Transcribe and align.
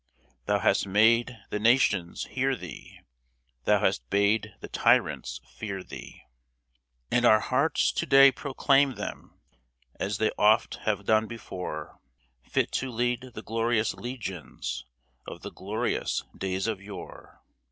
Thou 0.47 0.57
hast 0.57 0.87
made 0.87 1.37
the 1.51 1.59
Nations 1.59 2.23
hear 2.25 2.55
thee— 2.55 3.01
Thou 3.65 3.81
hast 3.81 4.09
bade 4.09 4.55
the 4.59 4.67
Tyrants 4.67 5.41
fear 5.47 5.83
thee— 5.83 6.23
PAST 6.23 6.23
AND 6.23 7.09
PRESENT 7.09 7.13
III 7.13 7.17
And 7.19 7.25
our 7.27 7.39
hearts 7.39 7.91
to 7.91 8.05
day 8.07 8.31
proclaim 8.31 8.95
thee, 8.95 9.11
As 9.99 10.17
they 10.17 10.31
oft 10.39 10.77
have 10.87 11.05
done 11.05 11.27
before, 11.27 11.99
Fit 12.41 12.71
to 12.71 12.89
lead 12.89 13.29
the 13.35 13.43
glorious 13.43 13.93
legions 13.93 14.85
Of 15.27 15.43
the 15.43 15.51
glorious 15.51 16.23
days 16.35 16.65
of 16.65 16.81
yore 16.81 17.39